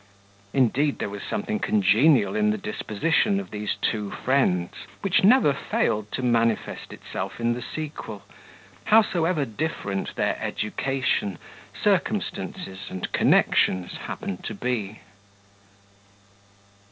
Indeed, 0.51 0.97
there 0.97 1.11
was 1.11 1.21
something 1.21 1.59
congenial 1.59 2.35
in 2.35 2.49
the 2.49 2.57
disposition 2.57 3.39
of 3.39 3.51
these 3.51 3.75
two 3.83 4.09
friends, 4.09 4.73
which 5.01 5.23
never 5.23 5.53
failed 5.53 6.11
to 6.13 6.23
manifest 6.23 6.91
itself 6.91 7.39
in 7.39 7.53
the 7.53 7.61
sequel, 7.61 8.23
howsoever 8.85 9.45
different 9.45 10.15
their 10.15 10.41
education, 10.41 11.37
circumstances, 11.79 12.79
and 12.89 13.11
connections 13.11 13.91
happened 14.07 14.43
to 14.45 14.55
be. 14.55 15.01